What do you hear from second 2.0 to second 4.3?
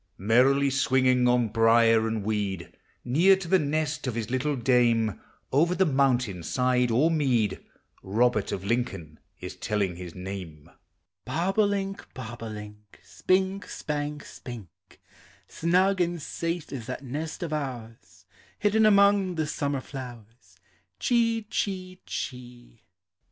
and weed, Near to the nest of